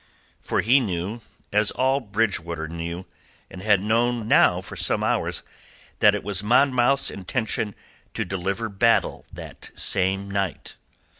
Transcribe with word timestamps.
For 0.41 0.61
he 0.61 0.79
knew, 0.79 1.19
as 1.53 1.69
all 1.69 1.99
Bridgewater 1.99 2.67
knew 2.67 3.05
and 3.51 3.61
had 3.61 3.81
known 3.83 4.27
now 4.27 4.59
for 4.59 4.75
some 4.75 5.03
hours, 5.03 5.43
that 5.99 6.15
it 6.15 6.23
was 6.23 6.41
Monmouth's 6.41 7.11
intention 7.11 7.75
to 8.15 8.25
deliver 8.25 8.67
battle 8.67 9.27
that 9.33 9.69
same 9.75 10.31
night. 10.31 10.75